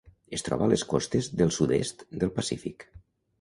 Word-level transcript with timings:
Es 0.37 0.43
troba 0.45 0.63
a 0.67 0.69
les 0.71 0.83
costes 0.93 1.29
del 1.41 1.53
sud-est 1.59 2.03
del 2.25 2.33
Pacífic. 2.41 2.89